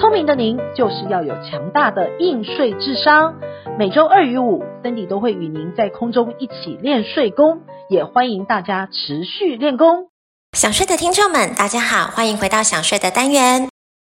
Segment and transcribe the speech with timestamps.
[0.00, 3.34] 聪明的您，就是要有强大的应税智商。
[3.76, 10.08] 每周二与五，Cindy 都会与您在空中一起练税功，也欢迎大家持续练功。
[10.56, 13.68] 想睡的听众们，大家好，欢迎回到想睡的单元。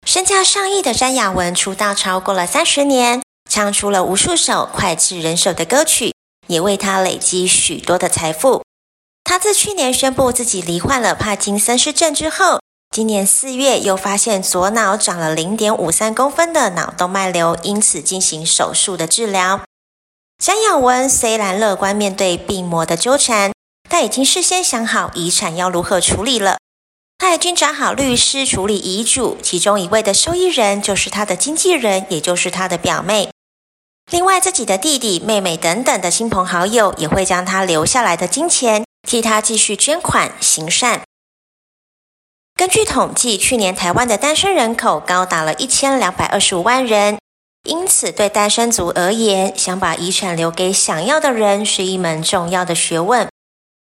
[0.07, 3.21] 身价上亿的詹雅雯出道超过了三十年，
[3.51, 6.15] 唱出了无数首脍炙人口的歌曲，
[6.47, 8.63] 也为她累积许多的财富。
[9.25, 12.61] 他自去年宣布自己罹患了帕金森氏症之后，
[12.93, 19.63] 今年四月又发现左脑长了零点五三公分的脑动脉瘤，因此进行手术的治疗。
[20.37, 23.53] 詹耀文虽然乐观面对病魔的纠缠，
[23.89, 26.59] 但已经事先想好遗产要如何处理了。
[27.17, 33.31] 他已经找好律师处理遗嘱，其中一位的受益人就是他的经纪人，也就是他的表妹。
[34.11, 38.85] 另外，自己的弟弟、妹妹等等的亲朋好友也会将他留下来的金钱。
[39.09, 41.03] 替他继续捐款行善。
[42.55, 47.19] 根据统计，去年台湾的单身人口高达了一千两百二十五万人，
[47.65, 53.29] 因此对单身族而言，想把遗产留给想要的人是一门重要的学问。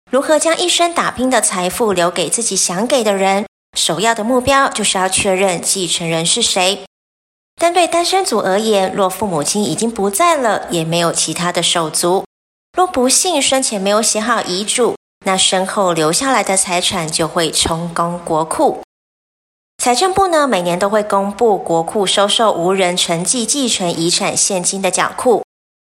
[0.09, 3.45] 如何将一生打拼的财富留给自己想给的人？
[3.78, 6.84] 首要的目标就是要确认继承人是谁。
[7.59, 12.26] 但对单身族而言，若父母亲已经不在了，也没有其他的手足，
[12.76, 14.95] 若不幸生前没有写好遗嘱。
[15.23, 18.81] 那身后留下来的财产就会充公国库。
[19.77, 25.44] 财政部呢，每年都会公布国库收受无人承继继承遗产现金的缴库。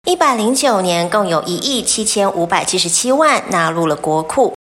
[0.08, 4.56] 一百零九年共有一亿七千五百七十七万纳入了国库，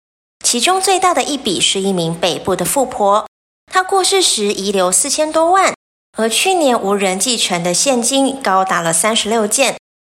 [0.44, 3.26] 其中最大的一笔是一名北部的富婆，
[3.72, 5.72] 她过世时遗留四千多万，
[6.18, 9.76] 而去年无人继承的现金高达了三十六件，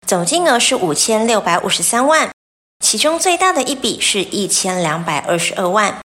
[0.08, 2.32] 总金额是五千六百五十三万。
[2.82, 6.02] 其中最大的一笔是一千两百二十二万，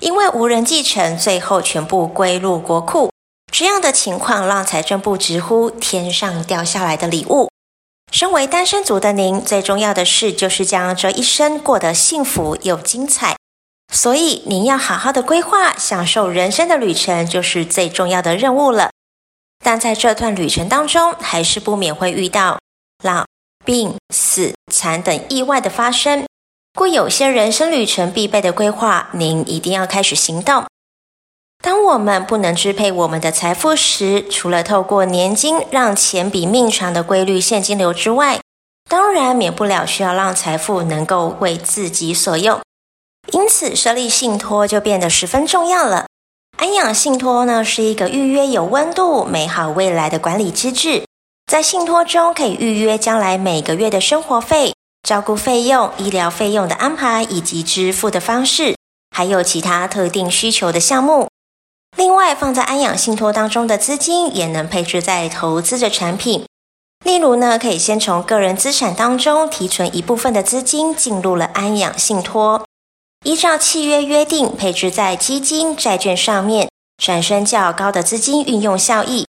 [0.00, 3.12] 因为无人继承，最后全部归入国库。
[3.52, 7.48] 这样的情况让财政部直呼天上掉下来的礼物。
[8.10, 13.36] 身为单身族的您，最重要的事就是将这一生过得幸福又精彩。
[13.92, 18.90] 所以您要好好的规划，享受人生的旅程，就是最重要的任务了。
[19.62, 22.58] 但在这段旅程当中，还是不免会遇到
[23.02, 23.26] 老。
[23.68, 26.24] 病、死、残等意外的发生，
[26.74, 30.64] 故有些人生旅程必备的规划，您一定要开始行动。
[31.62, 38.40] 当我们不能支配我们的财富时，除了透过年金让钱比命长的规律现金流之外，
[38.88, 42.58] 当然免不了需要让财富能够为自己所用。
[43.32, 46.06] 因此，设立信托就变得十分重要了。
[46.56, 51.04] 安养信托呢，是一个预约有温度、美好未来的管理机制。
[51.48, 58.76] 在信托中可以预约将来每个月的生活费、照顾费用、医疗费用的安排以及支付的方式，
[59.16, 61.28] 还有其他特定需求的项目。
[61.96, 66.44] 另外，放在安养信托当中的资金也能配置在投资的产品，
[67.02, 72.62] 例如呢，可以先从个人资产当中提存一部分的资金进入了安养信托，
[73.24, 76.68] 依照契约约定配置在基金、债券上面，
[77.02, 79.24] 产生较高的资金运用效益。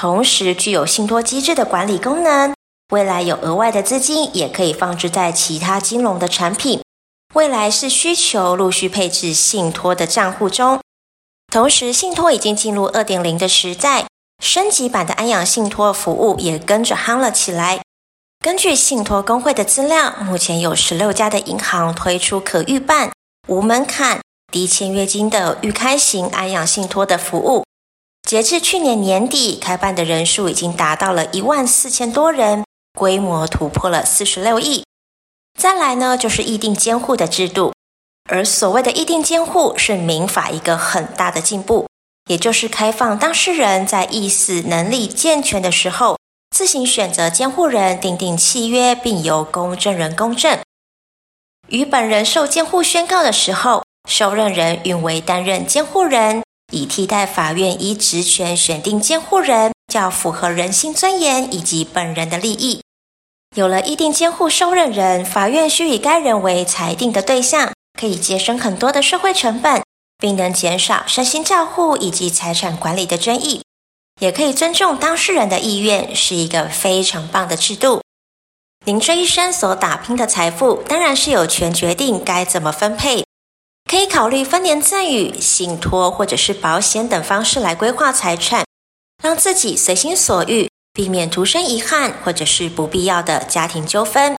[0.00, 2.54] 同时具有信托机制的管理功能，
[2.90, 6.80] 未来有额外的资金也可以放置在其他金融的产品。
[7.34, 10.80] 未来是需求陆续配置信托的账户中。
[11.52, 14.06] 同时，信托已经进入二点零的时代，
[14.42, 17.82] 升级版的安养信托服务也跟着夯了起来。
[18.42, 23.12] 根据信托公会的资料，目前有十六家的银行推出可预办、
[23.48, 27.64] 无门槛、低签约金的预开型安养信托的服务。
[28.30, 32.64] 截至去年年底，开办的人数已经达到了一万四千多人，
[32.96, 34.84] 规模突破了四十六亿。
[35.58, 37.72] 再来呢，就是意定监护的制度，
[38.30, 41.88] 而所谓的意定监护是民法一个很大的进步，
[42.28, 46.16] 也就是开放当事人在意思能力健全的时候，
[46.54, 50.56] 自行选择监护人，订定契约，并由公证人公证。
[51.66, 56.44] 于本人受监护宣告的时候，受任人允为担任监护人。
[56.70, 62.80] 以替代法院依职权选定监护人，较符合人性尊严以及本人的利益。
[63.56, 69.82] 有了意定监护受任人，法院需以该人为裁定的对象，可以节省很多的社会成本，
[70.18, 73.62] 并能减少身心照护以及财产管理的争议，
[74.20, 78.00] 也可以尊重当事人的意愿，是一个非常棒的制度。
[78.86, 83.24] 您这一生所打拼的财富，当然是有权决定该怎么分配。
[83.90, 88.64] 可以考虑分年赠与、信托或者是保险等方式来规划财产，
[89.20, 94.36] 让自己随心所欲，避免徒生遗憾或者是不必要的家庭纠纷。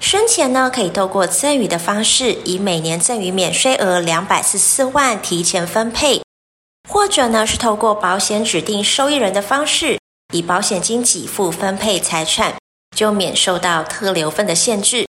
[0.00, 6.22] 生前呢，可以透过赠与的方式，以每年赠与免税额两百四十四万提前分配，
[6.88, 9.98] 或者呢是透过保险指定受益人的方式，
[10.32, 12.54] 以保险金给付分配财产。
[12.96, 15.06] 就免受到特留份的限制，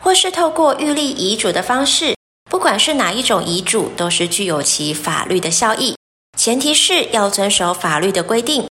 [0.00, 2.14] 或是透过预立遗嘱的方式，
[2.48, 5.96] 不管是哪一种遗嘱，都是具有其法律的效益。
[6.36, 8.66] 前提是要遵守法律的规定，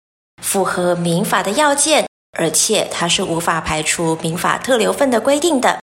[0.42, 2.06] 符合民法的要件，
[2.38, 5.80] 而且它是无法排除民法特留份的规定的。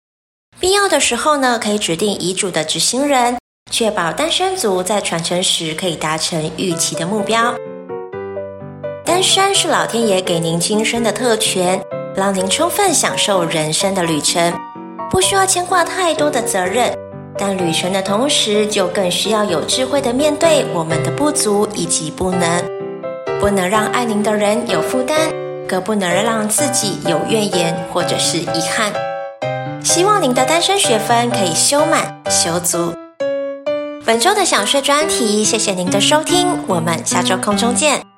[0.61, 3.39] 必要的时候呢，可以指定遗嘱的执行人，
[3.71, 7.55] 确保单身族在传承时可以达成预期的目标。
[9.05, 11.83] 单身是老天爷给您今生的特权。
[12.15, 14.53] 让您充分享受人生的旅程，
[15.11, 16.95] 不需要牵挂太多的责任，
[17.39, 22.63] 但旅程的同时，就更需要有智慧的面对我们的不足以及不能，
[23.41, 25.17] 不能让爱您的人有负担，
[25.67, 28.93] 更不能让自己有怨言或者是遗憾。
[29.83, 32.93] 希望您的单身学分可以修满修足。
[34.05, 38.12] 本周的想睡专题，谢谢您的收听，我们下周空中见。